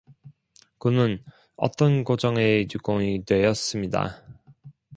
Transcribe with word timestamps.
그는 0.79 1.23
어떤 1.55 2.03
공장의 2.03 2.67
직공이 2.69 3.23
되었습니다. 3.23 4.19